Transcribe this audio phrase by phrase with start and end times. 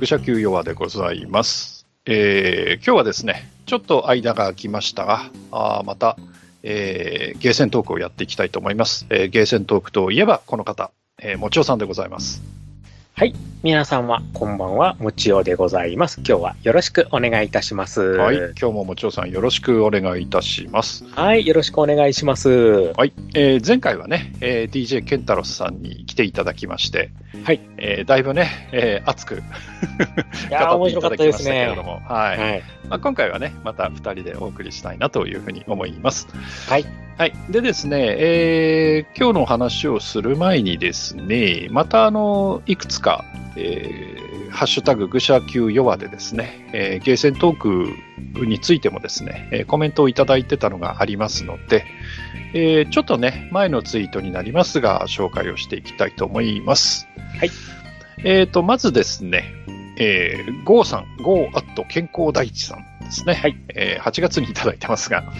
[0.00, 1.86] 愚者級弱でございます。
[2.06, 6.16] えー今日はですね、ちょっと間が空きましたが、あーまた、
[6.62, 9.04] えーゲーセントークをやっていきたいと思います。
[9.10, 10.90] えーゲーセントークといえば、この方、
[11.20, 12.42] えーもちおさんでございます。
[13.14, 13.34] はい。
[13.62, 16.22] 皆さんは、こんばんは、もちおでございます。
[16.26, 18.00] 今日はよろしくお願いいたします。
[18.00, 18.36] はい。
[18.36, 21.04] 今日ももちおさんよろしくお願いいたします。
[21.10, 21.46] はい。
[21.46, 22.48] よろしくお願いします。
[22.48, 23.12] はい。
[23.34, 27.10] えー前回はね、えー DJ ケンタロスさんに来ていただきまして、
[27.44, 27.60] はい。
[27.80, 31.82] えーだいぶね、えー熱くいやー、面白かったですけれどね。
[31.82, 32.38] も、はい。
[32.38, 32.62] はい。
[32.88, 36.28] まあ、今回はね、また2人でお送りしたいなというふうに思います。
[36.68, 36.84] はい。
[37.18, 37.32] はい。
[37.50, 43.24] でですね、えー今日の話をする前にですね、またあの、いくつか、
[43.56, 47.56] えーハッシュタグ愚者級弱でですね、えーゲーセントー
[48.36, 51.84] クについてもですね、えーコメントをいただいてたのがありますので、
[52.54, 57.06] えーちょっとね、前のツイートになりますが、紹介をしていきたいと思います。
[57.38, 57.50] はい。
[58.24, 59.54] えっ、と、まずですね、
[59.96, 63.34] えー、ゴーさん、ゴーアット健康第一さんですね。
[63.34, 63.56] はい。
[63.74, 65.32] えー8月にいただいてますが、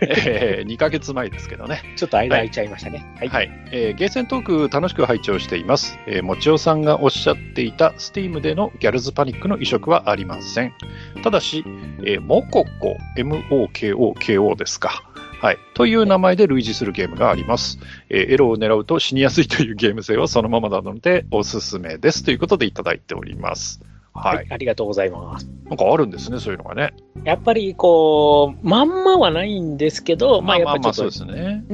[0.00, 1.82] え2ヶ月前ですけどね。
[1.96, 3.04] ちょっと間空いちゃいましたね。
[3.18, 3.28] はい。
[3.28, 5.98] はい、えーゲーセントーク楽しく拝聴しています。
[6.06, 10.72] えーもちおさんがおっしゃっていた Steam でのギャルズパニックの移植はありません。
[11.22, 11.64] ただし、
[12.04, 15.07] えーモココ、MOKOKO ですか。
[15.40, 15.58] はい。
[15.72, 17.78] という名前で類似するゲームがあります。
[18.08, 22.24] えーエロを狙うと死にやすいというゲーム性はそのままなのでおすすめです。
[22.24, 23.80] ということでいただいております。
[24.18, 24.36] はい。
[24.36, 24.46] はい。
[24.50, 25.48] ありがとうございます。
[25.66, 26.92] なんかあるんですね、そういうのがね。
[27.24, 31.64] やっぱり、こう、まんまはないんですけど、まあ、やっぱちょっと、ね。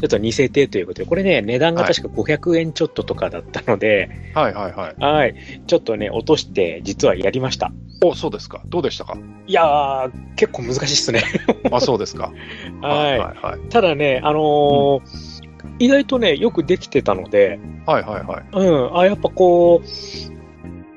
[0.00, 5.04] ちょっと似せてということで、これね、値段が確か500円ちょっととかだったので、はいはいはい。
[5.04, 5.34] はい。
[5.66, 7.72] ちょっとね、落として、実はやりました。
[8.02, 8.62] お、そうですか。
[8.66, 9.18] どうでしたか？
[9.46, 11.22] いやー、結構難しいっすね。
[11.70, 12.32] あ、そうですか。
[12.80, 13.18] はい。
[13.18, 13.68] はいはい。
[13.68, 15.40] ただね、あのー
[15.78, 18.44] 意外とね、よくできてたので、はいはいはい。
[18.52, 19.86] うん、あ、やっぱこう、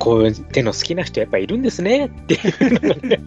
[0.03, 3.19] こういう手の好きな人やっぱいるんですねっていうのがね、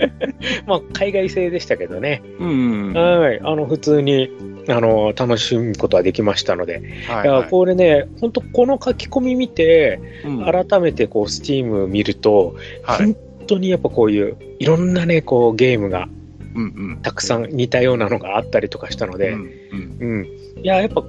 [0.66, 2.92] まあ海外製でしたけどね、うん。
[2.92, 4.28] はい、あの普通に、
[4.68, 13.06] あの楽しむことはできましたので、はいはいこれね、本当この書き込み見て、うん改めてこう、スチーム見ると、はい。
[13.06, 13.16] 本
[13.46, 16.10] 当にやっぱこういう、いろんなね、こう、ゲームが
[16.54, 16.98] うんうん。
[17.02, 20.62] たくさん似たようなのがあったりとかしたので、うんうんうん。
[20.62, 21.02] いや、やっぱ、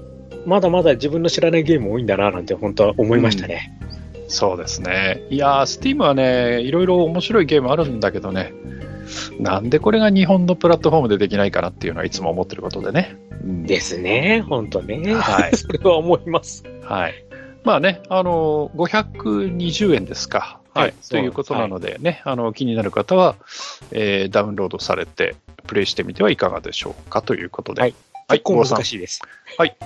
[0.46, 3.78] まだまだ自分の知らないゲーム多いんだな、なんて本当は思いましたね。
[4.28, 5.24] そうですね。
[5.30, 8.54] いやー、スティームはね、いろいろ面白いゲームあるんだけどね、
[9.40, 13.18] なんでこれが日本のプラットフォームでできないかなっていうのはいつも思ってることでね。
[13.44, 15.14] うんですね、本当ね。
[15.16, 16.64] はい それは思います。
[16.84, 17.24] はい。
[17.64, 20.60] まあね、あの、520円ですか。
[20.74, 20.84] はい。
[20.84, 23.36] はいということなのでね、あの、気になる方は、
[23.92, 27.82] えーダウンロードされて、プレイしてみてはいかがでしょうかということで。
[27.82, 27.96] はい
[28.28, 29.22] はい、結構郷さん難しいです。
[29.58, 29.78] はい、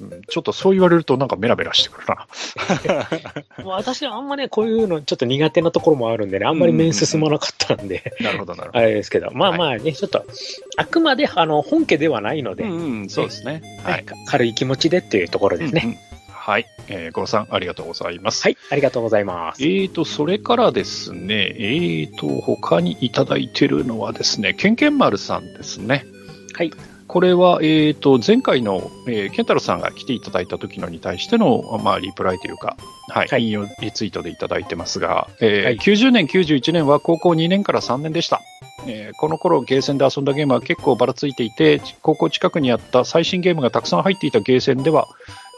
[0.00, 2.26] うんちょっとそう言われるとなんかメラメラしてくるな。
[3.62, 10.24] もう私はあんまね、こういうのちょっと苦手なところもあるんでね、あんまり面進まなかったんで、なるほど、なるほあれですけど、まあまあね、ちょっと、
[10.76, 12.70] あくまであの本家ではないので、ど。
[12.70, 13.62] うん、うん、そうですね。
[13.84, 14.12] はいね。
[14.26, 15.82] 軽い気持ちでっていうところですね。
[15.84, 16.13] うんうん
[16.44, 16.66] はい。
[16.88, 18.42] えー、郷さん、ありがとうございます。
[18.42, 19.62] はい、ありがとうございます。
[19.62, 26.04] えーと、それからですね、えーと、他にいただいてるのはですね、ケンケン丸さんですね。
[26.52, 26.70] はい。
[27.06, 32.76] これは、えーと、前回の、えー、ケンタロウさんが来ていただいた時のに対しての、まあ、リプライというか、
[33.08, 38.42] はい、はい引用リツイートでいただいてますが、えーはい90年、91年は高校2年から3年でした。
[38.86, 45.08] えーこの頃ゲーセンで遊んだゲームは結構ばらついていて、高校近くにあった最新ゲームがたくさん入っていたゲーセンでは、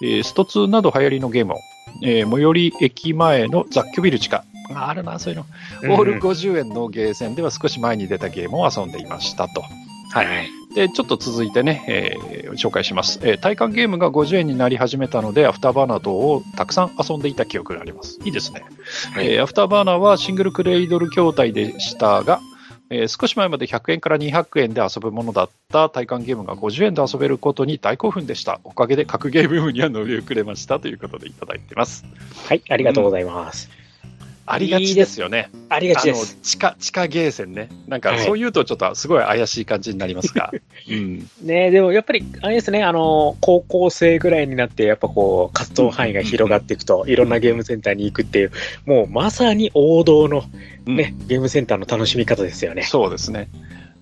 [0.02, 1.56] えースト2など流行りのゲームを、
[2.02, 5.46] えー最寄り駅前の雑居ビル地下、ああるな、そういうの。
[5.94, 9.62] オール50円のゲーセンでは少し前に出たゲームを遊んでいましたと。
[10.12, 10.48] はい。
[10.74, 18.18] で、ちょっと続いてね、えー紹介します、えー体感ゲームが50円になり始めたので、アフターバーナー等をたくさん遊んでいた記憶があります。
[18.24, 18.64] いいですね。
[19.14, 22.40] はいえーアフターバーナーはシングルクレイドル筐体でしたが、
[22.90, 28.60] えー少し前まで100円から200円で遊ぶものだった体感ゲームが50円で遊べることに大興奮でした。
[28.64, 32.04] おかげで格ゲームには乗り遅れましたということでいただいてます。
[32.48, 33.85] はい、ありがとうございます。
[34.46, 35.50] ありがちですよね。
[35.68, 36.38] ありがちです。
[36.42, 37.68] 地下、地下ゲーセンね。
[37.88, 40.52] なんかはいそう言うとちょっとすごい怪しい感じになりますが。
[40.88, 41.28] うん。
[41.42, 48.52] ねでもやっぱり、あれですね、あの、高校生ぐらいになって、やっぱこう、活動範囲が広がっていくと、いろんなゲームセンターに行くっていう、
[48.84, 50.44] もうまさに王道の
[50.86, 52.82] ね、ゲームセンターの楽しみ方ですよね。
[52.82, 53.48] そうですね。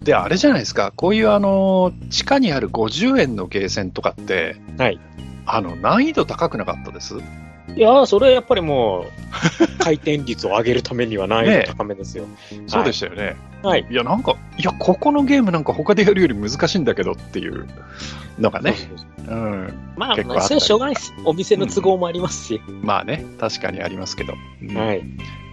[0.03, 0.93] で、あれじゃないですか。
[0.95, 5.01] こういうあの、地下にある50円のゲーセンとかって、はい。
[5.47, 7.15] あの、難易度高くなかったです？
[7.77, 9.05] いやーそれはやっぱりもう、
[9.79, 12.27] 回転率を上げるためには難易度高めですよ。
[12.67, 13.37] そうでしたよね。
[13.65, 13.87] はい。
[13.91, 17.67] いや、なんか、いや、ここのゲームなんか他でやるより難しいんだけどっていう
[18.39, 18.75] のがね。
[19.27, 19.75] そうん。
[19.97, 21.15] まあ、あそれはしょうがないです。
[21.25, 22.61] お店の都合もありますし。
[22.83, 24.35] まあね、確かにありますけど。
[24.63, 25.03] うんはい。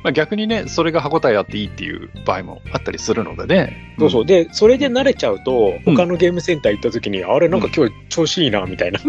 [0.04, 3.96] まあ、逆にね、それが歯応えあっていいっていう場合もあったりするのでね。
[4.00, 4.26] そうそう。
[4.26, 9.00] で、それで慣れちゃうと、うん他のゲームセンター行った時に、あれ、なんか今日調子いいな、みたいな、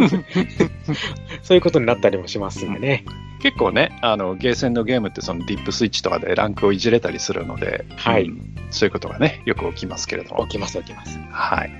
[1.43, 3.05] そういうことになったりもしますんでね。
[3.41, 10.47] 結構ね、あの、ゲーセンのゲームってそのディップスイッチとかでランクをいじれたりするので、はいうんそういうことがね、よく起きますけれども。
[10.47, 11.19] 起きます、起きます。
[11.31, 11.71] はい。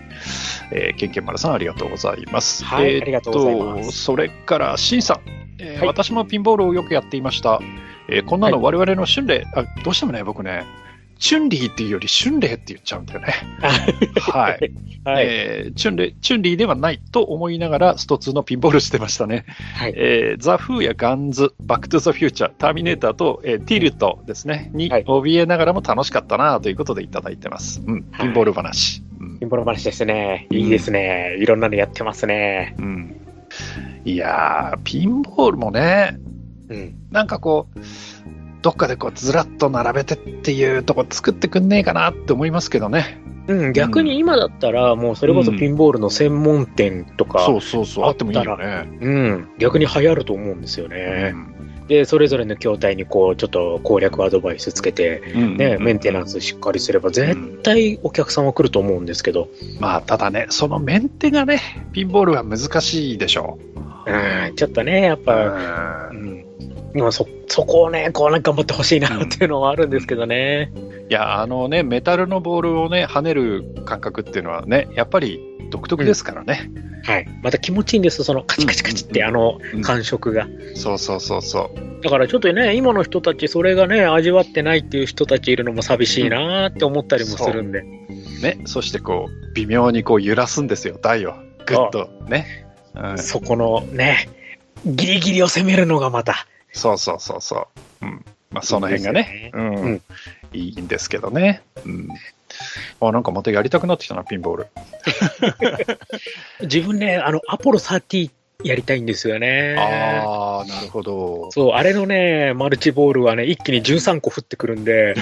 [0.73, 2.65] えー、ケンケンマルさんありがとうございます。
[2.65, 5.21] えーはいありがとうございますそれから、シンさん、
[5.59, 7.61] えーはい私もピンボールをよくやっていました。
[8.09, 10.65] えーこんなのは我々の春麗、あ、どうしてもね、僕ね、
[11.23, 13.33] チュンリーっていうより春麗って言っちゃうんだよね。
[14.21, 14.73] はい。
[15.05, 15.27] はい。
[15.29, 19.45] えーチュンレイ、チュンリーではないと思いながら、スト2のピンボールしてましたね。
[19.77, 19.95] はい。
[19.97, 27.81] えーザ・フーやガンズ、バック・トゥ・ザ・フューチャー、ターミネーターと、えーティルトですね、にはい怯えながらも楽しかったなということでいただいてます。
[27.87, 29.05] うん、ピンボール話。
[29.21, 30.49] うんピンボロ話ですね。
[30.51, 31.37] いいですね。
[31.39, 32.75] いろんなのやってますね。
[32.79, 33.17] うん、
[34.05, 36.19] いやー、ピンボールもね、
[36.69, 36.95] うん。
[37.11, 37.81] なんかこう、
[38.63, 43.21] どっかでこうずらっと並べてっていうとこ作ってくんねえかなって思いますけどね。
[43.49, 48.89] うん、逆に今だったら、もうそれこそピンボールの専門店とか、そうそうそう、あってもいいよね。
[49.01, 51.31] うん、逆に流行ると思うんですようね。
[51.31, 51.53] ん
[51.89, 59.49] で、それぞれの筐体にこう、ちょっと攻略アドバイスつけて、ね、メンテナンスしっかりすれば、絶対お客さんは来ると思うんですけど、
[59.81, 61.61] まあ、ただね、そのメンテがね、
[61.93, 63.59] ピンボールは難しいでしょ
[64.07, 65.25] うん、ちょっとね、やっう。
[65.25, 66.45] ぱ、うん、
[66.95, 70.73] 今そ、そこをね、こうなんか頑張ってほしいなっていうのはあるんですけどね。
[71.09, 76.71] いや、あのね、メタルのボールをね、跳ねる感覚っていうのはね、やっぱり独特ですからね。
[77.05, 77.27] はい。
[77.43, 80.47] また気持ちいいんですそのカチカチカチって、うんあのうん感触が。
[80.75, 82.03] そうそうそうそう。
[82.03, 87.83] だからちょっとね、今の人たち、それがね、味わってないっていう人たちいるのも寂しいなーって思ったりもするんで。
[87.83, 91.35] ね、そしてこう、微妙にこう揺らすんですよ、台を。
[91.67, 92.67] ぐっとね。
[92.95, 94.29] うん、そこのね、
[94.85, 96.47] ギリギリを攻めるのがまた。
[96.73, 97.69] そうそうそうそ
[98.03, 98.07] う。
[98.07, 98.25] うん。
[98.51, 100.03] まあ、その辺がね、いいうん、うん
[100.53, 101.63] いいんですけどね。
[101.85, 102.09] うん。
[103.01, 104.67] あ、なんかまたやりたくなってきたな、ピンボール。
[106.63, 108.31] 自分ね、あの、アポロ30
[108.65, 109.77] やりたいんですよね。
[109.79, 111.51] ああ、なるほど。
[111.51, 115.15] そう、あれのね、マルチボールはね、一気に13個降ってくるんで、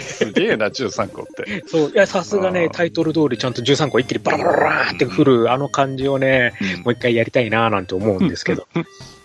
[0.00, 1.64] すげえな、13個って。
[1.66, 6.52] そう、いや、さすがね、タイトル通りちゃんと13個一気にバラバラバラって降る、あの感じをね、
[6.84, 8.66] もう一回やりたいなーなんて思うんですけど。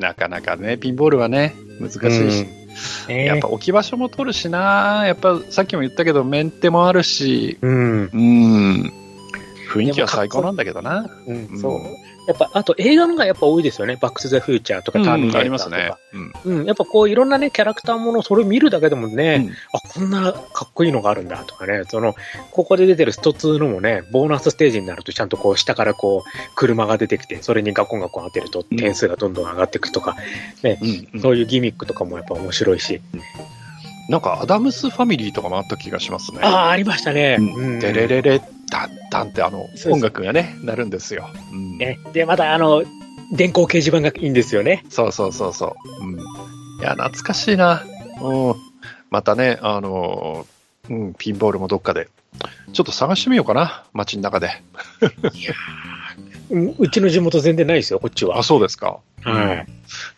[0.00, 2.46] なかなかね、ピンボールはね、難しいし。
[3.08, 3.26] ね。
[3.26, 8.92] やっぱ置き場所も取るしな、やっぱさっきも言ったけど、メンテもあるし、うん、うん、
[9.70, 11.08] 雰囲気は最高なんだけどな。
[11.26, 11.60] うん、うん。
[11.60, 11.80] そう。
[12.30, 13.98] やっぱ、あと映画のがやっぱ多いですよね。
[14.00, 15.76] バックトゥザフューチャーとかターミネーターとか。
[15.76, 15.92] ね。
[16.44, 22.14] うんうん、やっぱこういろんなね、キャラクターもの、それを見るだけでもね、うんあ、こんなかっこいいのがあるんだとかね、その、
[22.52, 30.16] ここで出てるスト2のもね、ボーナスステージになるとちゃんとこう下からこう、車が出てきて、それにガコンガコン当てるとうん点数がどんどん上がっていくとか、
[30.62, 33.00] ね、うんうんそういうギミックとかもやっぱ面白いし。
[34.08, 36.40] なんかアダムスファミリーとかもあった気がしますね。
[36.42, 37.36] ああ、ありましたね。
[37.38, 41.28] うんうんデレレレダッタンってあの音楽がね、なるんですよ。
[41.52, 42.84] うんね、で、またあの、
[43.32, 44.84] 電光掲示板がいいんですよね。
[44.88, 46.06] そうそうそうそう。
[46.06, 46.22] うん、い
[46.82, 47.84] や、懐かしいな。
[48.22, 48.54] うん、
[49.10, 52.08] またね、あのーうん、ピンボールもどっかで、
[52.72, 54.50] ちょっと探してみようかな、街の中で。
[56.50, 58.42] うんうちの地元全然ないですよ、こっちはあ、。
[58.42, 58.98] そうですか。
[59.22, 59.66] はい。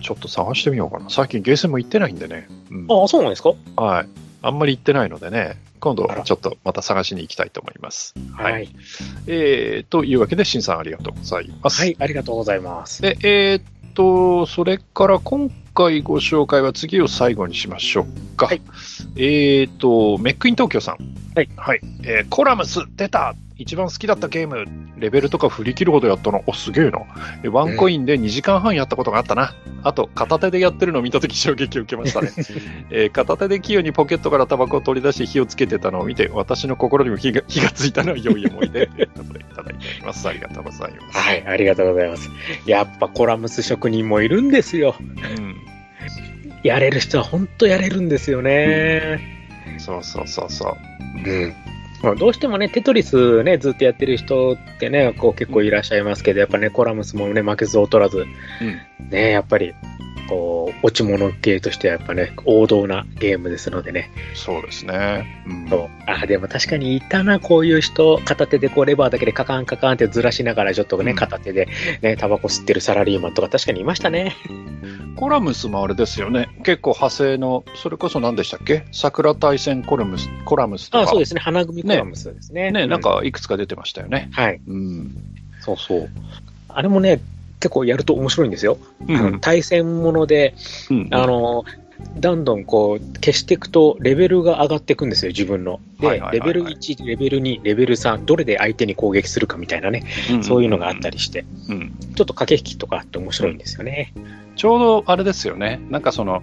[0.02, 1.10] ちょっと探してみようかな。
[1.10, 2.48] 最近ゲーセンも行ってないんでね。
[2.70, 3.52] うんああ、そうなんですか？
[3.76, 4.08] はい。
[4.40, 8.14] あんまり行ってないのでね、今度ちょっとまた探しに行きたいと思います。
[8.34, 8.68] はいはい。
[9.26, 11.80] えー、というわけで、しんさんありがとうございます。
[11.80, 13.02] はい、ありがとうございます。
[13.02, 18.46] で、えーっと、それから今回ご紹介は次を最後にしましょうか。
[18.46, 18.62] はい
[19.16, 20.98] えーっと、メックイン東京さん。
[21.34, 21.48] はい。
[21.56, 21.80] はい。
[22.04, 24.64] えーコラムス出た一番好きだったゲーム、
[24.98, 26.42] レベルとか振り切るほどやったの。
[26.46, 27.00] お、すげえな。
[27.42, 29.54] えワンコインで2時間半やったことがあったな。
[29.82, 32.30] あと、片手でやってるのを見たとき衝撃を受けましたね。
[32.90, 40.28] えー片手で器用にポケットからタバコを取り出し火をつけてたのを見て、私の心にも火が 火がついたのは良い思い出ということでいただいております。
[40.28, 41.18] ありがとうございます。
[41.18, 42.30] はい、ありがとうございます。
[42.66, 44.94] やっぱコラムス職人もいるんですよ。
[44.98, 45.56] うん。
[46.62, 49.20] やれる人は本当やれるんですよね。
[49.78, 50.76] そうそうそうそう。
[51.28, 51.54] うん。
[52.02, 58.18] まあどうしてもね、テトリスね、ずっとやってる人ってね、こう結構いらっしゃいますけど、やっぱね、コラムスもね、負けず劣らず、
[59.00, 59.08] うん。
[59.08, 59.74] ね、やっぱり、
[60.32, 64.10] こう、落ち物系としてはやっぱね、王道なゲームですのでね。
[64.34, 65.44] そうですね。
[65.46, 65.88] うんそう。
[66.06, 71.68] あ、でも確かにいたな、こういう人、片手でこうレバーだけでカカンカカンってずらしながらちょっとね、うん片手で
[72.00, 74.34] ね、タバコ吸ってるサラリーマンとか確かにいましたね。
[75.16, 76.48] コラムスもあれですよね。
[76.64, 78.86] 結構派生の、それこそ何でしたっけ？
[78.92, 81.04] 桜大戦コラムス、コラムスとか。
[81.04, 81.40] あ、そうですね。
[81.40, 82.70] 花組コラムスですね。
[82.70, 84.30] ね、うなん、かいくつか出てましたよね。
[84.32, 84.60] はい。
[84.66, 85.14] うん。
[85.60, 86.10] そうそう。
[86.68, 87.20] あれもね、
[87.62, 88.76] 結構やると面白いんですよ。
[89.08, 89.40] うあのん。
[89.40, 90.54] 対戦もので、
[90.90, 91.64] うんあの、
[92.16, 95.78] どんどんこう、消していくと、レベルが上がっていくんですよ、自分の。
[96.00, 100.02] で、レベル1、レベル2、レベル3、どれで相手に攻撃するかみたいなね、
[100.42, 101.92] そういうのがあったりして、うん。
[102.16, 104.12] ちょっと駆け引きとかあって面白いんですよね。
[104.56, 105.80] ちょうどあれですよね。
[105.88, 106.42] なんかその、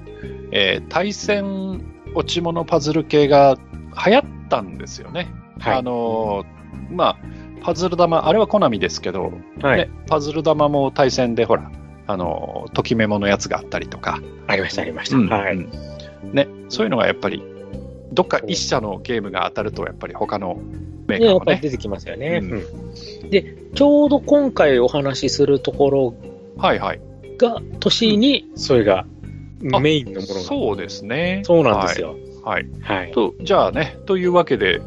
[0.51, 1.81] えー対戦
[2.15, 3.57] 落ち物パズル系が
[4.05, 5.29] 流行ったんですよね。
[5.59, 5.77] はい。
[5.77, 6.59] あのー
[6.91, 7.17] まあ、
[7.61, 9.77] パズル玉、あれはコナミですけど、はい。
[9.77, 11.71] ね、パズル玉も対戦でほら、
[12.07, 15.17] あのーときメモのやつがあったりとか、ありました、ありました。
[15.17, 15.55] うんはい。
[15.55, 15.69] うん
[16.33, 17.43] ね、そういうのがやっぱり、
[18.11, 20.59] どっか一社のゲームが当たると、やっぱり他の
[21.07, 21.35] メーね、カーもね。
[21.35, 22.39] やっぱり出てきますよね。
[22.41, 26.13] うんうんで、ちょうど今回お話しするところ
[26.57, 27.01] はいはい。
[27.37, 29.05] が、年に、それが、
[29.73, 30.39] あメインのものが。
[30.41, 31.41] そうですね。
[31.43, 32.15] そうなんですよ。
[32.43, 32.67] はい。
[32.81, 32.97] はい。
[32.97, 33.11] はい。
[33.11, 34.81] と、じゃあね、というわけで、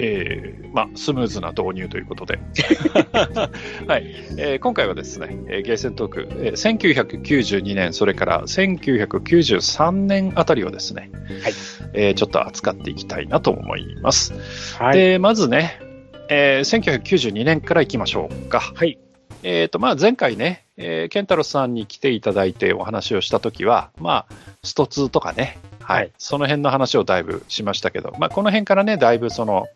[0.00, 2.38] えーまあ、スムーズな導入ということで、
[3.86, 4.04] はい
[4.36, 11.10] えー今回はですね、えーゲーセントーク、えー1992年、それから1993年あたりをですね、
[11.42, 11.52] はい
[11.94, 14.34] えーちょっと扱っていきたいなと思います。
[14.78, 14.98] はい。
[14.98, 15.80] で、まずね、
[16.28, 18.60] えー1992年からいきましょうか。
[18.60, 18.98] はい。
[19.42, 29.66] えっ、と、まあ、前回ね、えーケンタロスさんに来ていただいてお話をしたときは、まあ、スト2とかね、はい、はいその辺の話をだいぶしましたけど、まあ、この辺からね、だいぶその、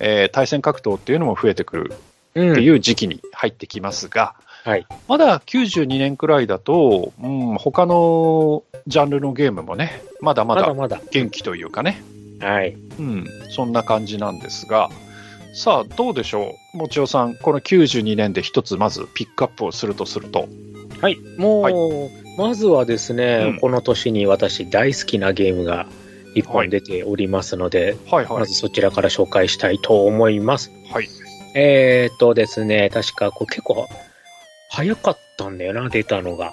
[0.00, 1.92] えー対戦格闘っていうのも増えてくる
[2.34, 4.86] うんっていう時期に入ってきますが、はい。
[5.08, 11.00] まだ92年くらいだと、うん、他のジャンルのゲームもね、まだまだまだまだ。
[11.10, 12.02] 元気というかね、
[12.40, 12.76] はい。
[12.98, 14.90] うん、そんな感じなんですが、
[15.54, 20.48] さあ、どうでしょう、もちおさん、この92年で一つまずピックアップをするとすると、
[21.00, 21.16] はい。
[21.38, 25.86] もう、はいまずはですね、うんこの年に私大好きなゲームが
[26.36, 30.70] 一本出ておりますので、はいはいまず、そちらから紹介したいと思います。
[30.92, 31.08] はい、
[31.54, 33.88] えーっとですね、確かこれ結構
[34.70, 36.52] 早かったんだよな、出たのが。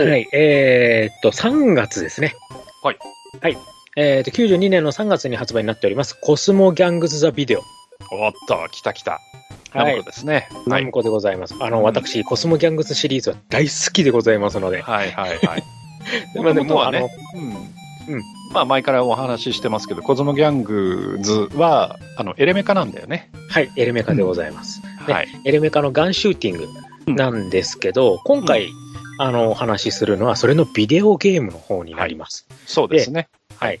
[0.00, 0.26] おはい。
[0.32, 2.34] えーっと、3月ですね。
[2.82, 2.98] はい。
[3.40, 3.58] はい。
[3.96, 7.60] えーっと、92年の3月に発売になっております、コスモギャングズ・ザ・ビデオ。
[8.12, 9.20] おっと、来た来た。
[9.74, 10.10] なはいるほど。
[10.10, 10.48] ですね。
[10.50, 10.84] はナい。
[10.84, 11.54] ムコでございます。
[11.60, 14.80] あの、うん私、コスモギャングズシリーズは大好きでございますので。
[14.80, 15.62] はいはいはい。
[16.36, 18.14] ま あでも元々はね、うん。
[18.14, 18.22] うん
[18.56, 23.30] まあ前からお話ししてますけど、コズモギャングズは、あの、エレメカなんだよね。
[23.50, 24.80] はい、エレメカでございます。
[24.80, 25.28] ねはい。
[25.44, 26.66] エレメカのガンシューティン
[27.06, 28.70] グなんですけど、今回、
[29.18, 32.46] あの、お話しするのは、それのビデオゲームの方になります。
[32.64, 33.28] そうですね。
[33.56, 33.80] はい。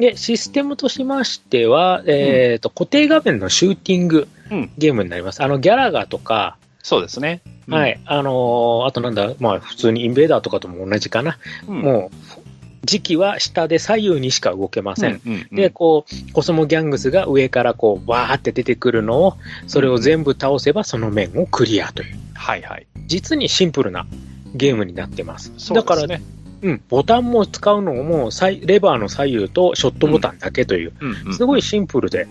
[0.00, 5.44] で、システムとしましては、えっ、と、固定画面のシューティングうんゲームになります。
[5.44, 7.40] あの、ギャラガとか、そうですね。
[7.68, 11.38] うんはい、あのーあとなんだ、まあ、普通にインベーダーとかとも同じかな。
[11.68, 12.47] うんもう、
[12.88, 15.20] 時期は下で左右にしか動けません。
[15.26, 22.86] うんうんうんで、こう、コスモギャングスが上からこう、わーって出てくるのを、それを全部倒せばその面をクリアという、はいはい。
[23.06, 24.06] 実にシンプルな
[24.54, 25.52] ゲームになってます。
[25.58, 26.22] そうだから、ね。
[26.62, 32.26] うん、ボタンも使うのも左レバーの左右とショットボタンだけという、うんうんすごいシンプルで、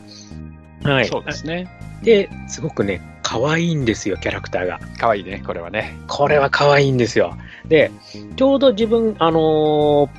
[0.83, 1.07] はい。
[1.07, 1.67] そうですね。
[2.03, 4.79] で、すごくね、可愛いんですよ、キャラクターが。
[4.97, 5.97] かわいいね、これはね。
[6.07, 7.37] これは可愛いんですよ。
[7.67, 7.91] で、
[8.35, 10.09] ちょうど自分、あのー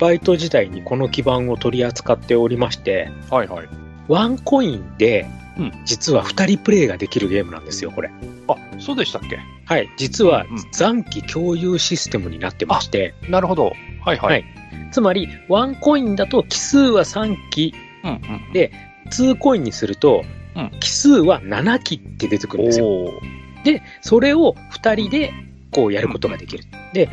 [0.00, 3.68] バイト時代にこの基盤を取り扱っておりまして、はいはい。
[4.06, 5.26] ワンコインで
[5.58, 8.08] うん、実は2人プレイができるゲームなんですよ、これ。
[8.46, 9.40] あ、そうでしたっけ？
[9.64, 13.72] はい、実は残機共有システムになってまして、なるほど。
[14.04, 14.32] はいはい。
[14.34, 14.44] はい
[14.92, 17.74] つまり、ワンコインだと奇数は3機、
[18.04, 18.14] うんう
[18.50, 18.52] ん。
[18.52, 18.70] で
[19.10, 20.24] 2コインにすると
[20.54, 23.12] うん、奇数は7機って出てくるんですよ。
[23.64, 25.32] で、それを2人で
[25.70, 26.64] こうやることができる。
[26.92, 27.08] で、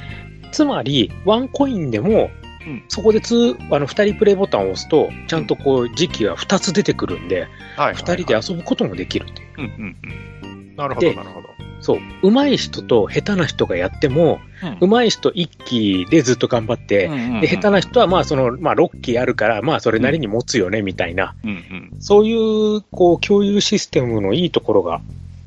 [0.51, 2.29] つまり、ワンコインでも
[2.65, 8.03] うん、そこで2、あの、2人プレイボタンを押すと、ちゃんとこう、時期が2つ出てくるんで、はいはいはい。
[8.03, 9.49] 2人で遊ぶこともできるっていう。
[9.57, 9.95] うんうん
[10.43, 10.75] うん。
[10.75, 11.49] なるほどでなるほど。
[11.81, 17.07] そう、上手い人と下手な人がやっても、うん上手い人1期でずっと頑張って、
[17.41, 21.91] で、下手な人は、まあ、その、まあ、6期あるから、まあ、それなりに持つよね、みたいな、うんうん。
[21.99, 25.01] そういう、こう、共有システムのいいところが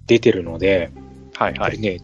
[0.07, 0.93] 出てるので、
[1.35, 1.79] はいはい。
[1.81, 1.99] ね、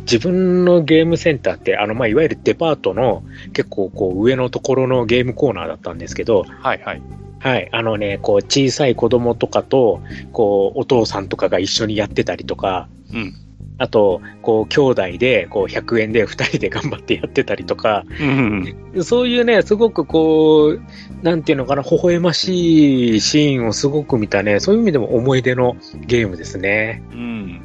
[0.00, 7.02] 自分のゲームセンターって、あの、まあ、いわゆるデパートの結構こう上のところのゲームコーナーだったんですけど、はいはい。
[7.38, 10.00] はい、あのね、こう小さい子供とかと、
[10.32, 13.34] こう、お父さんとかが一緒にやってたりとか、うん。
[13.78, 19.04] あと、こう、兄弟で、こう、100円で2人で頑張ってやってたりとか、うん。
[19.04, 20.80] そういうね、すごくこう、
[21.22, 25.76] なんていうのかな、微笑ましいシーンをすごく見たね、そういう意味でも思い出の
[26.06, 27.02] ゲームですね。
[27.12, 27.60] うん。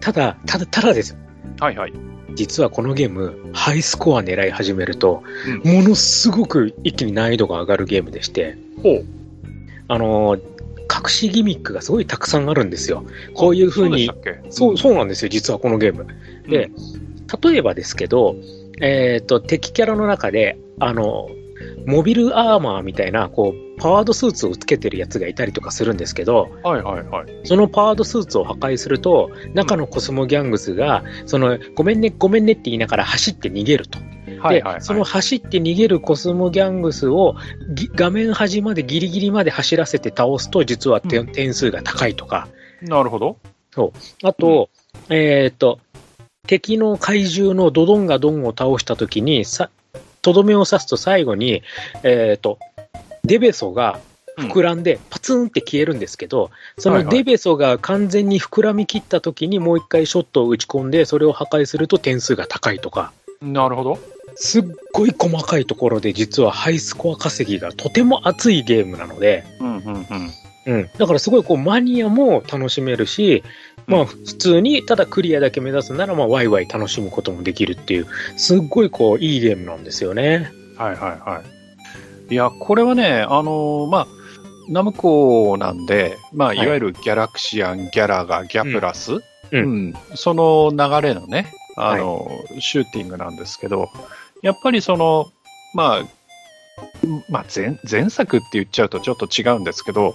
[0.00, 1.18] ただ、ただ、ただですよ。
[1.60, 1.92] はいはい。
[2.34, 5.22] 実はこのゲーム、ハイスコア狙い始めると、
[5.64, 8.56] うものすごく一気に難易度が上がるゲームでして。
[9.88, 10.40] あのー、
[10.90, 13.04] 隠しギミックがすごいたくさんあるんですよ。
[13.34, 14.50] こういう風にそうでしたっけ？
[14.50, 16.06] そう、そうなんですよ、実はこのゲーム。
[16.48, 16.70] で、
[17.42, 18.36] 例えばですけど、
[18.80, 21.28] えっ、と、敵キャラの中で、あの、
[21.84, 27.40] モビルアーマーみたいな、こう、パワードスーツをつけてるやつがいたりとかするんですけど、はいはいはい。
[27.44, 33.98] そのパワードスーツを破壊すると、中のコスモギャングスが、その、ごめんね、ごめんねって言いながら走って逃げると。
[34.40, 34.74] はいはいはい。
[34.76, 37.36] で、その走って逃げるコスモギャングスを
[37.74, 42.48] ぎ画面端までギリギリまで走らせて倒すと、実は点,、数が高いとか、
[42.82, 43.38] なるほど。
[44.22, 44.68] あと、
[45.08, 45.78] えっ、と、
[46.46, 49.70] 敵の怪獣のドドンガドンを倒したときに、さ、
[50.22, 51.62] とどめを刺すと最後に、
[52.02, 52.58] えっ、と、
[53.24, 54.00] デベソが
[54.38, 63.12] 膨らんでパツンって消えるんですけど、そのデベソが完全に膨らみきったときにもう一回ショットを打ち込んで、それを破壊すると点数が高いとか、
[63.42, 63.98] なるほど。
[64.36, 70.06] すっごい細かいところで実はハイスコア稼ぎがとても熱いゲームなので、うんうんうん。
[70.66, 70.90] うん。
[70.98, 73.42] だからすごいこうマニアも楽しめるし、
[73.86, 80.50] まあ普通にただクリアだけ目指すならまあワイワイ楽しむこともできるっていう、すっごいこういいゲームなんですよね。
[80.76, 81.59] はいはいはい。
[82.30, 84.06] いや、これはね、あのーまあ、
[84.68, 86.58] ナムコなんで、まあ、い。
[86.58, 89.20] いわゆるギャラクシアン、ギャラがギャプラス、うん。
[89.52, 89.94] うん。
[90.14, 93.88] その流れのね、あのーシューティングなんですけど、
[94.42, 95.26] やっぱりその、
[95.74, 96.02] まあ、
[97.28, 100.14] まあ前、前作って言っちゃうとちょっと違うんですけど、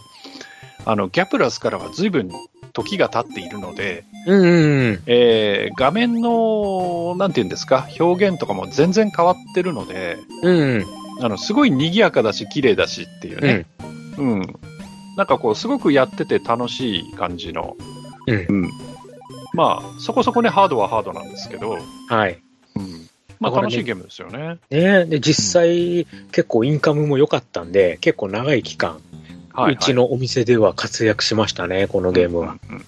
[0.85, 2.31] あの、ギャプラスからは随分
[2.73, 5.03] 時が経っているので、うんうんうん。
[5.07, 10.85] えー画面の、なんていうんですか、表現とかも全然変わってるので、うんうん。
[11.21, 13.65] あの、すごい賑やかだし、綺麗だしっていうね。
[14.17, 14.41] うん。
[15.17, 17.75] なんかこう、すごくやってて楽しい感じの。
[18.27, 18.69] うん
[19.53, 21.77] まあ、そこそこね、ハードはハードなんですけど、
[22.09, 22.41] はい。
[22.75, 23.09] うん。
[23.39, 24.57] まあ、楽しいゲームですよね。
[24.69, 28.99] ねで、実際、結構インカムも良かったんで、結構長い期間、
[29.53, 32.57] はい、うちのお店では活躍しましたね、このゲームは。
[32.69, 32.85] うんうん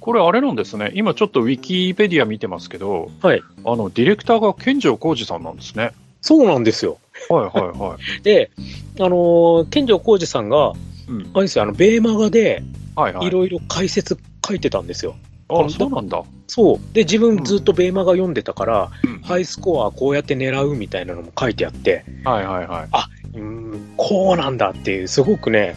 [0.00, 0.92] これあれなんですね。
[0.94, 3.42] 今ちょっとウィキペディア見てますけど、はい。
[3.66, 5.92] あの、ディレクターが健城浩二さんなんですね。
[6.20, 6.98] そうなんですよ。
[7.28, 8.22] はいはいはい。
[8.22, 8.50] で、
[8.98, 10.72] あのー、健城浩二さんが、
[11.08, 11.30] うん。
[11.34, 12.62] あれですよ、あの、ベーマガで、
[12.96, 13.30] はい。
[13.30, 15.16] ろいろ解説書いてたんですよ。
[15.48, 16.22] あ、そうなんだ。
[16.46, 16.94] そう。
[16.94, 23.38] で、自分ずっとベーマガ読んでたから、うんハイスコアこうやって狙うみたいなのも書いてあって、はいはいはい。
[23.38, 25.76] うーん、こうなんだっていう、すごくね、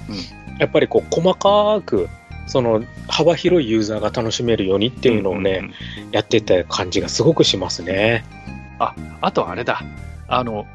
[0.60, 2.10] やっぱりこう、細かく、
[2.47, 5.73] その、幅広いユーザーが楽しめるようにっていうのをね、んんん
[6.12, 8.23] やってた感じがすごくしますね。
[9.21, 9.82] あとあれだ。
[10.27, 10.65] あの、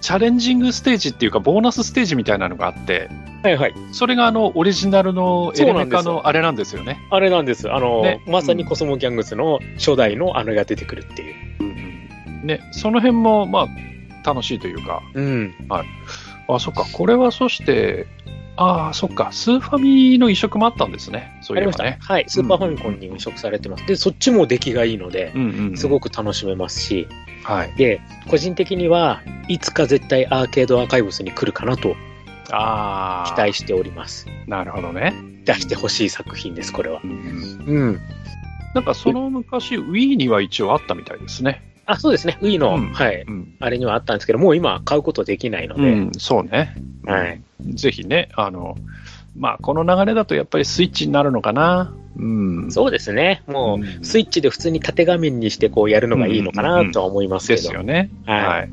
[0.00, 3.08] チャレンジングステージっていうか、ボーナスステージみたいなのがあって、
[3.42, 3.74] はいはい。
[3.92, 6.98] それがあの、オリジナルのエレメカのあれなんですよね。
[7.10, 7.70] あれなんです。
[7.70, 12.46] あの、ねまさにコスモギャングスの初代のあれが出てくるっていう。
[12.46, 13.68] ね、その辺も、ま
[14.24, 15.54] あ、楽しいというか、うん。
[15.68, 18.06] あ、そっか、これはそして、
[18.56, 21.38] ああ、そっか、スーファミの移植もあったんですね。
[21.42, 21.84] そうありました。
[21.84, 21.98] いえばね。
[22.02, 22.24] はい。
[22.28, 23.86] スーパーファミコンに移植されてます。
[23.86, 27.08] で、そっちも出来がいいので、うんうんうんすごく楽しめますし、
[27.44, 27.72] はい。
[27.76, 31.96] で、個人的にはいつか絶対アーケードアーカイブスに来るかなと
[32.50, 34.26] ああ、期待しております。
[34.46, 35.14] なるほどね。
[35.44, 37.00] 出してほしい作品です、これは。
[37.02, 37.10] うん
[37.66, 38.00] うんうん。
[38.74, 41.71] なんかその昔、Wii には一応あったみたいですね。
[41.92, 42.38] あ、そうですね。
[42.40, 43.22] Wii の、うんはい。
[43.26, 43.54] うん。
[43.60, 46.74] あれにはあったんですけど、もう今買うことできないので、うん、そうね。
[47.04, 47.40] はい。
[47.74, 48.76] ぜひね、あの、
[49.36, 51.94] まあ、この流れだとやっぱりスイッチになるのかな。
[52.16, 52.70] うん。
[52.70, 53.42] そうですね。
[53.46, 57.68] もう、うんスイッチで普通に縦画面にしてこうやるのがいいのかなとは思いますけでど。
[57.68, 58.10] すよね。
[58.26, 58.70] はいはい。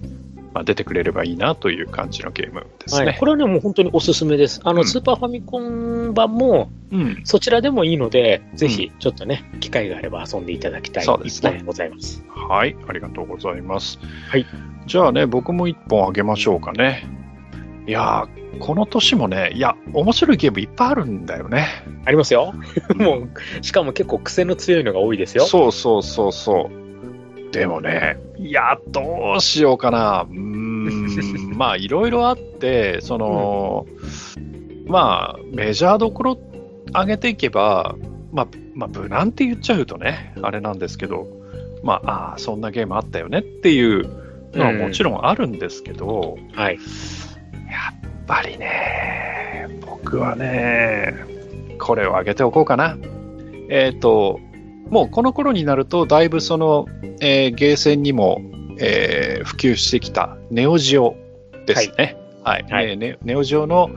[0.53, 3.17] まあ、出てくれればいいなという感じのゲームですはい、ね。
[3.19, 4.61] これはね、もう本当におすすめです。
[4.63, 7.21] あの、うんスーパーファミコン版も、うん。
[7.23, 12.23] そちらでもいいので、ぜひ、ちょっとね、機会があれば遊んでいただきたいそうですね一本でございます。
[12.27, 13.99] はい、ありがとうございます。
[14.29, 14.45] はい。
[14.87, 17.07] じゃあね、僕も一本あげましょうかね。
[17.85, 21.67] いやー、この年もね、いや、面白いゲームいっぱいあるんだよね。
[22.05, 22.53] ありますよ。
[22.97, 25.45] もう、しかも結構癖の強いのが多いですよ。
[25.45, 26.88] そうそうそうそう。
[27.51, 30.25] でもね、いや、どうしようかな。
[30.29, 33.85] うーん、 まあ、いろいろあって、その、
[34.85, 36.39] まあ、メジャーどころ
[36.93, 37.95] 上げていけば、
[38.31, 41.27] まあ、まあ、無難って言っちゃうとね、あれなんですけど、
[41.83, 44.07] まあ、ああ、そんなゲームあったよねっていう
[44.53, 46.75] のはもちろんあるんですけど、はい。
[46.75, 46.79] や
[47.91, 51.13] っぱりね、僕はね、
[51.79, 52.97] これを上げておこうかな。
[53.69, 54.39] えっ、と、
[54.89, 56.87] もうこの頃になると、だいぶその、
[57.21, 58.41] えーゲーセンにも、
[58.79, 61.15] えー普及してきたネオジオ
[61.65, 62.17] ですね。
[62.43, 62.63] はい。
[62.63, 63.89] はいえーネネオジオの、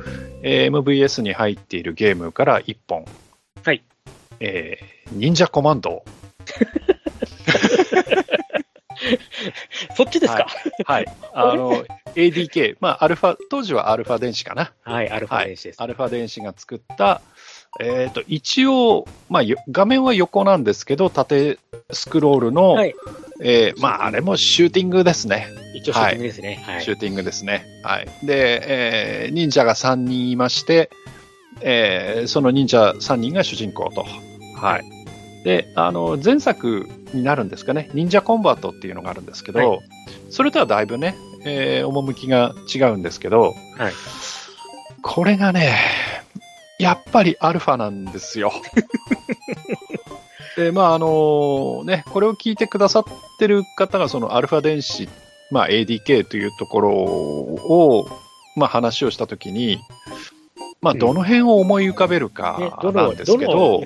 [0.43, 3.05] えー MVS に入っているゲームから1本。
[3.65, 3.83] はい。
[4.41, 6.05] えー忍者コマンド。
[9.97, 10.47] そっちですか？
[10.87, 11.07] はい。
[11.35, 14.73] あの、ADK、まあ、アルファ、当時はアルファ電子かな。
[14.85, 15.83] はい、アルファ電子です。
[15.83, 17.21] アルファ電子が作った、
[17.81, 21.59] えっ、と、一応、まあ、よ画面は横なんですけど、縦
[21.91, 22.95] スクロールの、はい。
[23.45, 25.49] えーまあ、あれもシューティングですね。
[25.75, 26.65] 一応シューティングですね。
[26.65, 26.83] はい。
[26.83, 27.67] シューティングですね。
[27.83, 28.09] はい。
[28.25, 30.91] で、えー忍者が3人いまして、
[31.61, 34.05] えーその忍者3人が主人公と。
[34.57, 34.85] はい。
[35.45, 39.79] で、あの、前作になるんですかね、忍者コンバットっていうのがあるんですけど、は
[40.31, 43.93] それとはだいぶね、えー趣が違うんですけど、はい
[45.03, 45.75] これがね、
[46.83, 48.53] やっぱりアルファなんですよ。
[50.57, 53.05] で、まあ、あのね、これを聞いてくださっ
[53.39, 55.09] てる方が、そのアルファ電子、
[55.53, 58.07] まあ、ADK というところを、
[58.57, 59.79] まあ、話をしたときに、
[60.81, 63.85] まあ、うんどの辺を思い浮かべるかなんですけど。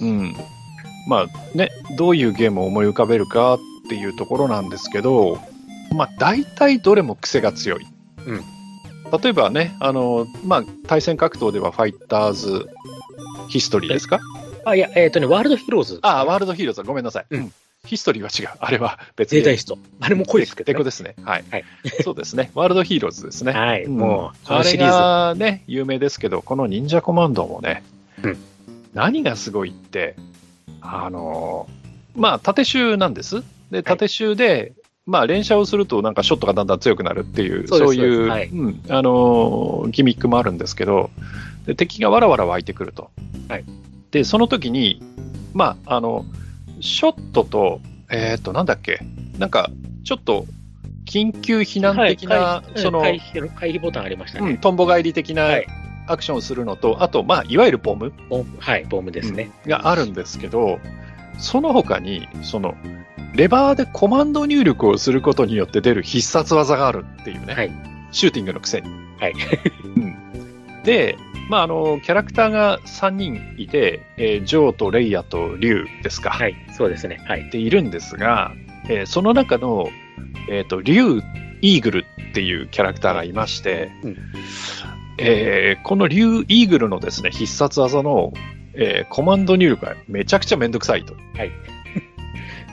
[0.00, 0.34] うん。
[1.06, 5.38] まあね、どういうゲームを思い浮かべるかっていうところなんですけど、
[5.96, 7.86] まあ大体どれも癖が強い。
[8.26, 8.59] うん
[9.18, 12.68] 例えばね、あの、まあ対戦格闘ではファイターズ
[13.48, 14.20] ヒストリーですか？
[14.64, 15.98] あ、いや、えっ、とね、ワールドヒーローズ。
[16.02, 17.26] あ、ワールドヒーローズ、ごめんなさい。
[17.30, 17.52] うん
[17.86, 18.58] ヒストリーは違う。
[18.60, 19.38] あれは別に。
[19.38, 19.78] ゼータイスト。
[20.00, 20.74] あれも濃いですけど、ね。
[20.74, 21.14] デコですね。
[21.24, 21.44] はい。
[21.50, 21.64] はい
[22.04, 22.50] そうですね。
[22.54, 23.52] ワールドヒーローズですね。
[23.52, 23.84] はい。
[23.84, 24.92] うんもう、こあれのシリーズ。
[24.92, 27.82] がね、有名ですけど、この忍者コマンドもね、
[28.22, 28.38] うん
[28.92, 30.14] 何がすごいって、
[30.82, 33.42] あのーまあ、縦集なんです。
[33.70, 34.72] で、縦集で、
[35.10, 41.10] まあ、連射をすると、なんかショットがだんだん強くなるっていう、そういう、はいうん、あのーギミックもあるんですけど、
[41.66, 43.10] で敵がわらわら湧いてくると。
[43.48, 43.64] はい
[44.10, 45.00] で、その時に、
[45.52, 46.24] まあ、あの、
[46.80, 49.00] ショットと、えっ、と、なんだっけ、
[49.38, 49.70] なんか、
[50.04, 50.46] ちょっと、
[51.06, 54.58] 緊急避難的な、はいその、回避の回避ボタンありましたうん、ね。
[54.58, 55.66] トンボ帰り的なはい
[56.06, 59.52] アクションをするのと、あと、まあ、いわゆるボムボムはい、ボムですね。
[59.66, 60.80] があるんですけど、
[61.38, 62.74] その他に、その、
[63.34, 67.72] レバーでコマンド入力をすることによって出る必殺技があるっていうね、はい。
[68.12, 68.88] シューティングのくせに。
[69.20, 69.34] はい
[69.84, 70.16] うん、
[70.84, 71.16] で、
[71.48, 76.30] まあ、あの、キャラクターが3人いて、えージョーとレイヤとリュウですか。
[76.30, 76.54] はい。
[76.72, 77.20] そうですね。
[77.26, 77.50] はい。
[77.50, 78.52] でいるんですが、
[78.88, 79.88] えーその中の、
[80.48, 81.22] えっ、と、リュウ・
[81.60, 84.16] イーグルっていうキャラクターがいまして、うん
[85.18, 88.32] えーこのリュウ・イーグルのですね、必殺技の、
[88.74, 91.14] えーコマンド入力がめちゃくちゃめんどくさいと。
[91.36, 91.50] はい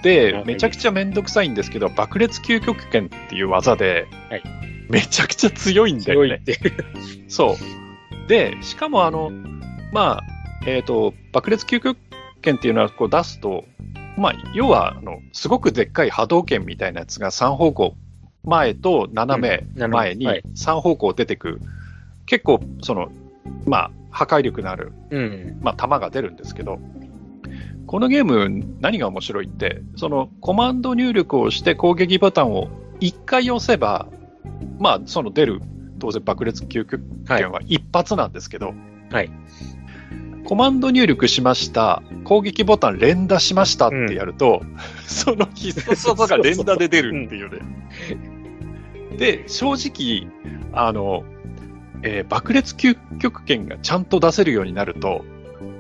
[0.04, 4.44] で、めちゃくちゃめんどくさいんですけど、爆裂究極拳っていう技で、はい
[4.90, 6.42] めちゃくちゃ強いんだよね。
[7.28, 7.58] そ
[8.26, 8.28] う。
[8.30, 9.32] で、しかもあの、
[9.92, 10.24] まあ、
[10.66, 11.98] えっ、と、爆裂究極
[12.42, 13.66] 拳っていうのはこう出すと、
[14.18, 17.96] まあ、要は、あの、すごくでっかい波動拳みたいなやつが3方向、
[18.44, 21.60] 前と斜うんめ前にはい3方向出てく、
[22.26, 23.10] 結構、その、
[23.66, 25.60] まあ、破壊力のある、うん。
[25.62, 26.80] まあ、弾が出るんですけど、
[27.88, 32.68] このゲーム、何が面白いって、その、コマンド入力をして攻撃ボタンを
[33.00, 34.08] 1回押せば、
[34.78, 35.62] まあ、その出る、
[35.98, 38.74] 当然爆裂究極はい拳は一発なんですけど、
[39.10, 39.32] はい。
[40.44, 44.62] コマンド入力しました、攻撃ボタン連打しましたってやると、
[45.08, 47.60] その必殺技が連打で出るっていうね。
[49.18, 50.30] で、正直、
[50.74, 51.24] あの、
[52.04, 55.24] えー爆裂究極拳がちゃんと出せるようになると、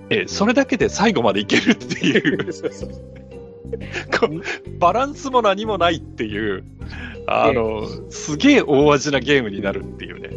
[0.09, 2.37] えーそれだけで最後までいけるっていう、
[4.79, 6.63] バランスも何もないっていう、
[7.27, 10.29] あの、すげえ大味なゲームになるっていうね。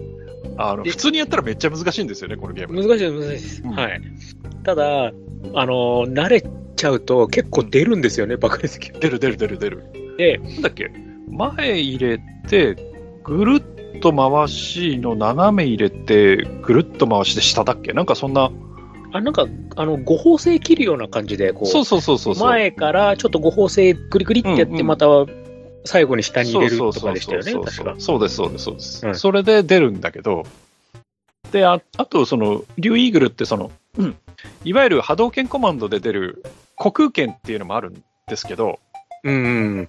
[0.57, 2.75] あの、で普通にやったらめっちゃ難しいんですよね、このゲーム。
[2.75, 3.63] 難しいです、難しいです。
[3.65, 4.03] うんはい。
[4.65, 5.13] ただ、あ
[5.67, 6.43] の、慣れ
[6.77, 8.91] ちゃうと結構出るんですよね、爆裂機。
[8.91, 9.85] 出る出る出る出る。
[10.19, 10.91] で、なんだっけ？
[11.29, 12.77] 前入れて、
[13.23, 13.63] ぐる
[13.97, 17.93] っと回しの斜め入れて、ぐるっと回して下だっけ？
[17.93, 18.51] なんかそんな。
[19.13, 19.47] あ、なんか、
[19.77, 22.35] あの、五方星切るような感じで、こう、そうそうそうそう。
[22.37, 25.07] 前からちょっと五方星グリグリってやって、うんうんまた
[25.85, 27.95] 最後に下に入れるとかでしたよね、そう確か。
[27.99, 29.07] そうです、そうです、そうです。
[29.07, 30.45] うんそれで出るんだけど、
[31.53, 34.17] で、ああと、その、リュウイーグルって、その、うん
[34.65, 36.43] いわゆる波動拳コマンドで出る
[36.79, 38.79] 虚空拳っていうのもあるんですけど、
[39.23, 39.89] うんうん。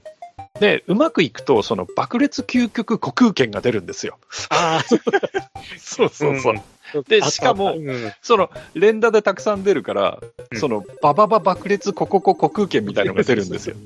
[0.59, 4.17] で、うまくいくと、その爆裂究極虚空拳が出るんですよ。
[4.49, 4.83] ああ、
[5.77, 6.53] そうそうそう。
[6.53, 6.61] うん
[7.07, 10.19] でしかもうんその、連打でたくさん出るから、
[10.51, 13.75] うんその、バババ爆裂コココ虚空拳みたいのが出るんですよ。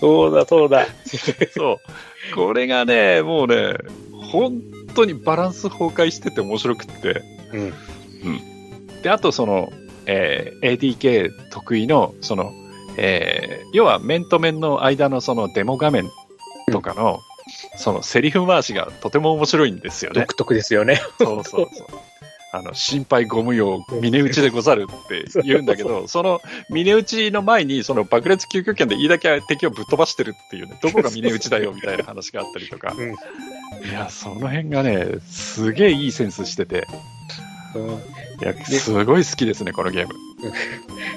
[0.00, 0.86] そうだ、そうだ。
[1.56, 1.76] そう。
[2.34, 3.74] これがね、もうね、
[4.30, 4.60] 本
[4.94, 7.22] 当にバランス崩壊してて面白くって。
[7.52, 7.72] うん。
[9.02, 9.72] で、あとその、
[10.06, 12.52] えー ADK 得意の、その、
[12.96, 16.10] えー要は面と面の間のそのデモ画面
[16.70, 17.20] とかの、
[17.76, 20.32] そのセリフ回しがとても面白いんですよね独。
[20.32, 21.00] 特ですよね。
[21.18, 21.86] そうそうそう。
[22.52, 32.94] あの、心配ご無用、峰打ちでござるって 言うんだけど、その峰打ちの前に、その爆裂究極拳でいいだけ敵をぶっ飛ばしてるっていうね、どこが峰打ちだよみたいな話があったりとか。
[32.96, 33.14] うん
[33.82, 36.86] いや、その辺がね、すげえいいセンスしてて、
[37.74, 37.96] うんい
[38.40, 40.14] や、すごい好きですね、このゲーム。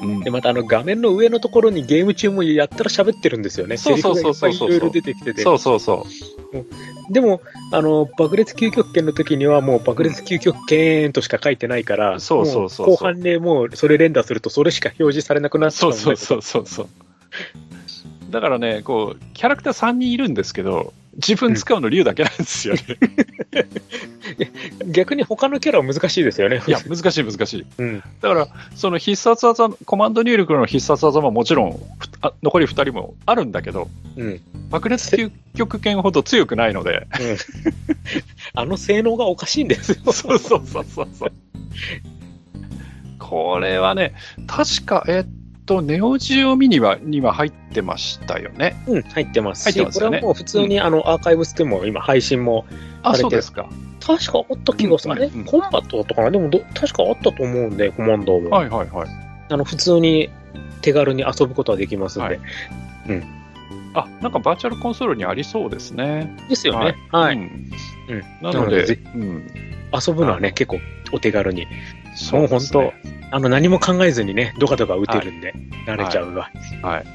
[0.02, 3.78] うんで、またあの画面の上のところにゲーム中もやったら喋ってるんですよね。
[3.78, 5.42] そうそうそうそういろいろ出てきてて。
[5.42, 6.06] そうそうそ
[7.10, 7.13] う。
[7.13, 16.88] でも、あの、爆裂究極拳の時にはもう爆裂究極拳としか書いてないから、そうそうそう後半でもうそれ連打するとそれしか表示されなくなっちゃそうそうそうそうそう。
[18.30, 22.82] だからね、こう、キャラクター3人いるんですけど、自分使うの竜だけなんですよね。
[24.88, 26.62] 逆に他のキャラは難しいですよね。
[26.67, 27.65] いや、難しい難しい。
[27.80, 28.03] うん。
[28.21, 31.80] だから、その必殺技、コマンド入力の必殺技ももちろん、
[32.43, 34.41] 残り2人もあるんだけど、うん。
[34.69, 37.08] 爆裂究極拳ほど強くないので、
[38.53, 39.97] あの性能がおかしいんですよ。
[40.13, 41.32] そうそうそうそうそう。
[43.17, 44.13] これはね、
[44.45, 48.75] 確か、えっと、ネオジオミニはには入ってましたよね。
[48.88, 52.65] うん、入ってますし、入ってますよねこれはもう普通にあのアーカイブスでも今配信も、
[53.03, 53.69] あ、あれでそうですか。
[54.03, 55.13] 確かあった気がする。
[55.13, 56.32] あれ、うんうんコンバットだったかな？
[56.32, 58.49] でもど確かあったと思うんで、コマンドも。
[58.49, 59.08] はいはいはい。
[59.49, 60.30] あの普通に
[60.82, 62.27] 手軽に遊ぶことはできますんで。
[62.27, 62.39] はい
[63.93, 66.38] あ、なんかバーチャルコンソールにありそうですね。
[66.49, 66.95] ですよね。
[67.12, 67.36] はい。
[67.36, 69.47] うんうんなのなのでで、うん、
[69.91, 70.80] 遊ぶのはね、結構
[71.12, 71.65] お手軽に。
[72.17, 72.93] そうねもう本
[73.30, 75.53] あの何も考えずにね、ドカドカ打てるんで、
[75.86, 76.49] 慣れちゃうわ。
[76.82, 77.06] はい。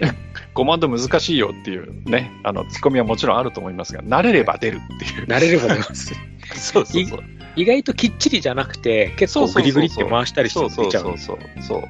[0.54, 5.26] コマンド難しいよっていうね、あの、ツッコミはもちろんあると思いますが、慣れれば出るっていう。
[5.26, 6.14] 慣れれば出ます。
[6.54, 7.20] そうそうそう。
[7.54, 11.38] 意外ときっちりじゃなくて、結構グリグリって回したりしてそうそう出ちゃそううそう。
[11.62, 11.88] そう。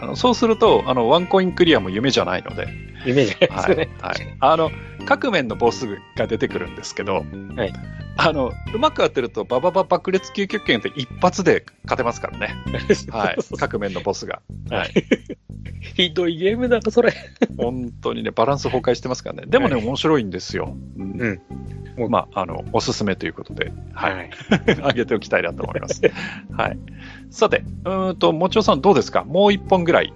[0.00, 2.66] あのそうすると、あの、ワンコインクリアも夢じゃないので、
[3.06, 3.76] イメージですはい。
[3.76, 3.88] ね。
[4.00, 4.14] はい。
[4.40, 4.70] あの、
[5.06, 7.24] 各面のボスが出てくるんですけど、
[7.56, 7.72] はい
[8.16, 12.54] あの、うまくやってると、バババ爆裂究極拳って一発で勝てますからね。
[13.10, 13.36] はい。
[13.58, 14.40] 各面のボスが。
[14.70, 14.92] はい。
[15.96, 17.12] ひどいゲームだな、それ。
[17.56, 19.44] 本当にね、バランス崩壊してますからね。
[19.46, 20.76] でもね、はい面白いんですよ。
[20.96, 24.14] うんうんまあ、あの、おすすめということで、はい。
[24.14, 24.30] はい。
[24.82, 26.00] あげておきたいなと思います。
[26.56, 26.78] はい。
[27.30, 29.24] さて、うーんと、もちおさんどうですか？
[29.24, 30.12] もう一本ぐらい。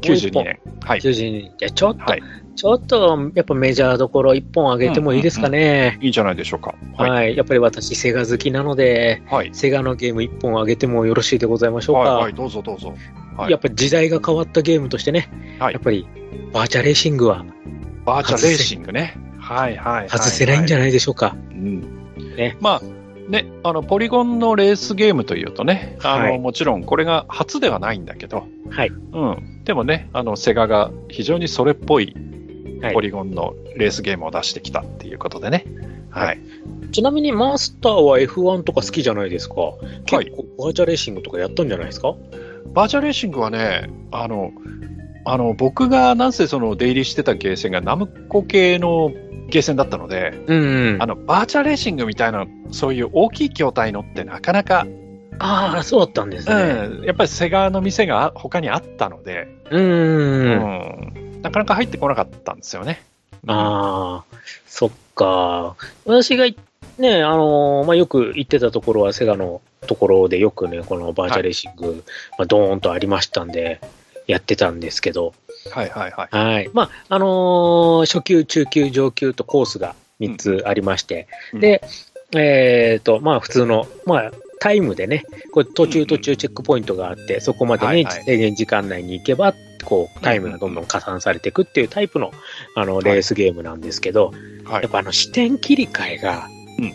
[0.00, 0.60] 92年。
[0.84, 1.00] はい。
[1.00, 2.22] 92じゃあちょっと、はい。
[2.56, 5.98] ちょっと、やっぱメジャーどころ一本上げてもいいですかね。
[6.00, 6.74] いいんじゃないでしょうか。
[6.96, 7.36] はい、はい。
[7.36, 9.50] やっぱり私、セガ好きなので、はい。
[9.52, 12.14] セガのゲーム一本上げてもよろしいでございましょうか。
[12.14, 12.94] はい、はい、どうぞどうぞ。
[13.36, 15.30] はいやっぱり時代が変わったゲームとしてね、
[15.60, 16.08] はいやっぱり
[16.52, 17.44] バーチャレーシングは
[18.04, 19.16] バーチャレーシングね。
[19.38, 20.08] はい、はい。
[20.08, 21.36] 外せないんじゃないないでしょうか。
[21.50, 21.82] うん。
[22.36, 22.82] ねまあ、
[23.28, 28.88] ね、あの、ポリゴンのレースゲームというとね、あの、はいもちろんこれが初ではないんだけど、はい。
[28.88, 29.60] うん。
[29.64, 32.16] でもね、あの、セガが非常にそれっぽい
[32.80, 35.64] はいポリゴンのレースゲームを出してきたっていうことでね。
[36.10, 36.40] はい。
[36.92, 39.56] ちなみにマスターは F1 とか好きじゃないですか？
[40.06, 42.14] 結構バーチャレーシングとかやったんじゃないですか？
[42.72, 44.52] バーチャレーシングはね、あの、
[45.26, 49.12] あの、僕がなんせその出入りしてたゲーセンがナムコ系の
[49.48, 51.02] ゲーセンだったので、うん、うん。
[51.02, 54.86] あの、バーチャレーシングみたいな、そういう大きい筐体のってなかなか、
[55.40, 56.54] ああ、そうだったんですね。
[56.54, 59.82] うん、やっぱりセガの店があ他にあったので、うん。
[59.82, 59.86] う
[61.24, 63.02] んなかなか入ってこなかったんですよね。
[63.46, 65.76] ああ、そっか。
[66.04, 66.56] 私がい
[66.98, 72.04] ね、あのーまあ、よく行ってたところはセガのところでよくね、このバーチャレーシング、
[72.36, 73.80] まあ、ドーンとありましたんで、
[74.26, 75.32] やってたんですけど、
[75.70, 76.28] はいはいはい。
[76.36, 76.70] はい。
[76.72, 81.60] まあ、あのー初級、中級、上級とコースが3つありまして、うん。
[81.60, 81.82] で、
[82.34, 92.32] えっ、と、まあ、普通の、まあ、タイムでね、これ途中途中チェックポイントがあって、そこまでね、制限時間内に行けば、こう、タイムがどんどん加算されていくっていうタイプの、
[92.74, 94.32] あの、レースゲームなんですけど、
[94.64, 94.82] はい。
[94.82, 96.92] やっぱあの、視点切り替えが、うん。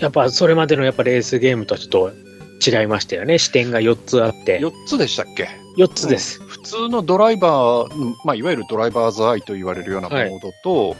[0.00, 2.12] やっぱそれまでのやっぱレースゲームとはちょっ
[2.60, 3.38] と違いましたよね。
[3.38, 5.48] 視点が4つあって、4つでしたっけ？
[5.76, 6.40] 4つです。
[6.42, 10.96] 普通のドライバー、うんまあ、いわゆるドライバーズアイと言われるようなモードと、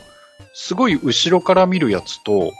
[0.53, 2.53] すごい後ろから見るやつと、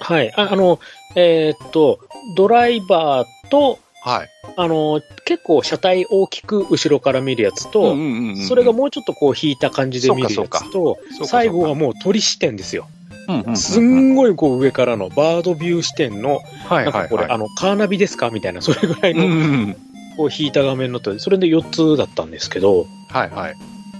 [0.00, 0.32] はい。
[0.34, 0.78] ああの、
[1.14, 2.00] えーっと、
[2.36, 4.28] ドライバーと、はい。
[4.56, 12.88] あの、結構車体大きく後ろから見るやつと、うんうんうんうんそれがもうちょっとこう引いた感じで見るやつと、そうか最後はもう鳥視点ですよ。
[13.28, 17.32] うんうんうんうんすんごいこう上からのバードビュー視点の、はいなんかこれ、はいはい。
[17.32, 18.30] あの、カーナビですか？
[18.30, 19.74] みたいな、それぐらいうんうの
[20.16, 23.54] んうんこう引いた画面のと、それで4つだったんですけど、はいはい。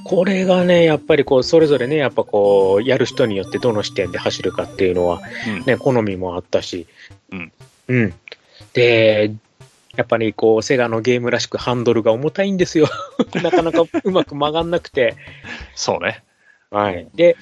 [0.05, 6.87] これがね、やっぱりこう、それぞれね、やっぱこう、やる人によってどの視点で走るかっていうのは、うんね、好みもあったし、
[7.33, 7.53] うん。
[7.89, 8.15] うん。
[8.73, 9.35] で、
[9.97, 12.89] やっぱりこう、セガのゲームらしくハンドルが重たいんですよ。
[13.43, 15.17] なかなかうまく曲がんなくて。
[15.75, 16.23] そうね。
[16.71, 17.09] はい。
[17.15, 17.37] で、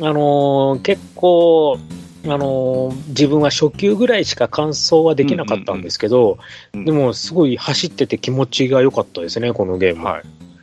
[0.00, 1.78] あのー結構、
[2.24, 6.38] あのー自分は初級ぐらいしか完走はできなかったんですけど、
[6.72, 10.04] うんでもすごい走ってて気持ちが良かったですね、このゲーム。
[10.04, 10.22] はい。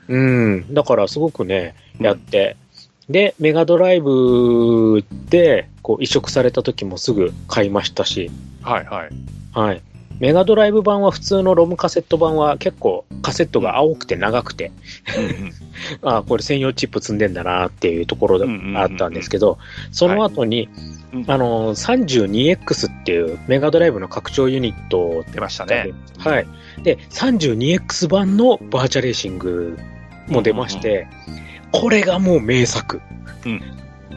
[0.10, 0.74] うん。
[0.74, 2.56] だからすごくね、やって。
[3.10, 9.10] で、メガドライブでこう移植された時もすぐ買いましたし、はいはい。
[9.54, 9.82] はい。
[10.20, 14.72] メガドライブ版は普通のロムカセット版は結構カセットが青くて長くて、
[16.02, 18.46] ああ、これ専用チップ積んでんだなっていうところで
[18.76, 19.58] あったんですけど、
[19.92, 20.70] その後に、
[21.14, 25.92] うんあの、32X っていうメガドライブの拡張ユニット出ましたね。
[26.18, 26.48] はい。
[26.82, 29.78] で、32X 版のバーチャレーシング
[30.28, 31.08] も出まして、
[31.72, 33.02] これがもう名作。
[33.46, 33.62] うん。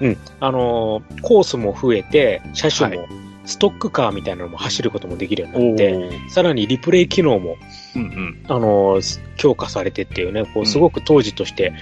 [0.00, 0.16] うん。
[0.40, 7.56] あのー、コースも増えて、車種はも、ストックカーみたいなのも走ることもできるようおになって、ーさらにリプレイ機能も、
[7.94, 8.44] うんうん。
[8.48, 11.72] あのー、強化されてっていうね、こううんすごく当時として、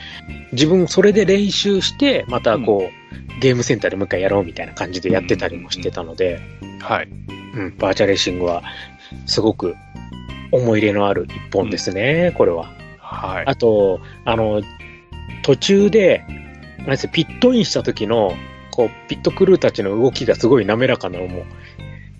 [0.52, 6.40] 自分それで練習して、またこう、ゲームセンターでもう一回やろうみたいな感じでやってたりもしてたので、
[6.80, 7.08] はい。
[7.54, 8.62] うん、バーチャレーシングは、
[9.26, 9.74] すごく
[10.52, 12.70] 思い入れのある一本ですね、これは。
[12.98, 13.44] はい。
[13.46, 14.62] あと、あの、
[15.42, 16.24] 途中で、
[16.78, 18.34] なんですピットインした時の、
[18.74, 21.44] こう、ピットクルーたちの動きがすごい滑らかなのも、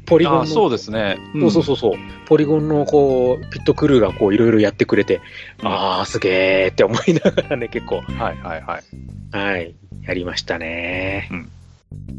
[0.07, 1.19] ポリゴンの、あそうですね。
[1.41, 1.93] そうそうそうそう、
[2.27, 5.21] ポリゴンのこう、ピットクルーがこう、いろいろやってくれて、
[5.63, 9.37] うんあー、すげーって思いながらね、結構、はいはいはい。
[9.37, 11.29] はい、やりましたね。
[11.33, 11.51] うん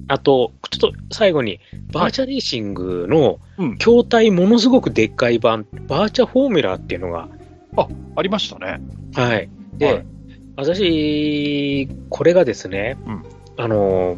[0.08, 1.60] あと、ちょっと最後に、
[1.92, 3.78] バーチャレーシングのうん。
[3.78, 7.28] 筐体ものすごくでっかい版、バーチャフォーミュラーっていうのが、
[8.16, 8.80] ありましたね。
[9.16, 9.50] はい。
[9.78, 10.06] で、はい
[10.58, 13.24] 私、これがですね、うん
[13.58, 14.18] あの、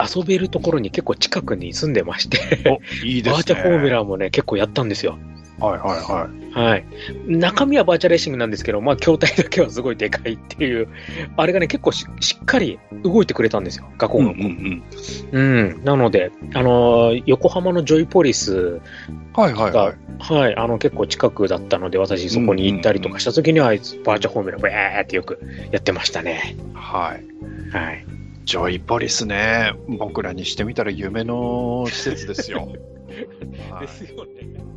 [0.00, 2.38] 遊べるところに結構近くに住んでまして、
[2.70, 3.32] お、いいですね。
[3.32, 5.18] バーチャフォーミュラーもね、結構やったんですよ。
[5.58, 6.44] はいはいはい。
[6.52, 6.84] はい。
[7.26, 10.88] 中身はバーチャレーシングなんですけど、まあ、筐体だけはすごいでかいっていう、
[11.36, 14.24] あれがね、結構ししっかり動いてくれたんですよ、学校が。
[14.24, 14.82] ん。
[15.32, 15.84] うん。
[15.84, 18.80] なので、あのー横浜のジョイポリス
[19.34, 23.78] はいはいが、ははいい、あの、結構近くだったので、私そこに行ったりとかした時には、バー
[24.18, 25.40] チャフォーミュラー、ブーってよく
[25.70, 26.56] やってましたね。
[26.74, 27.74] はい。
[27.76, 28.06] はい。
[28.44, 29.72] ジョイポリスね。
[29.88, 32.68] 僕らにしてみたら夢の施設ですよ。
[33.70, 34.73] はいですよね。